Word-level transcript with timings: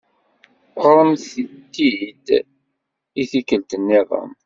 Ɣṛemt-it-id 0.85 2.25
i 3.21 3.23
tikkelt 3.31 3.71
nniḍen. 3.81 4.31